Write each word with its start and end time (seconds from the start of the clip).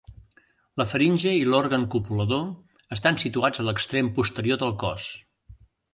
La 0.81 0.85
faringe 0.93 1.33
i 1.39 1.43
l'òrgan 1.51 1.85
copulador 1.95 2.41
estan 2.97 3.19
situats 3.25 3.61
a 3.61 3.67
l'extrem 3.69 4.11
posterior 4.19 4.61
del 4.65 4.75
cos. 4.87 5.07